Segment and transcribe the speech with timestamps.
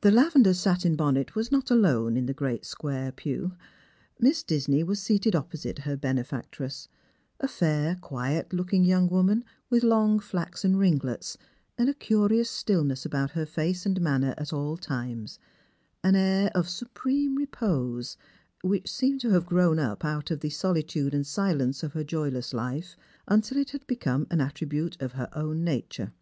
[0.00, 3.56] The lavender satin bonnet was not alone in the great square pew.
[4.20, 6.86] Miss Disney was seated opposite her benefactress—
[7.40, 11.36] a fair quiet looking young woman, with long flaxen ringlets,
[11.76, 15.40] and a curious stillness about her face and manner at all times;
[16.04, 18.16] an air of supreme repose,
[18.62, 22.54] which seemed to have grown n]) out of the solitude and silence of her joyless
[22.54, 22.96] life
[23.26, 26.12] until it had become an at tribute of her own nature.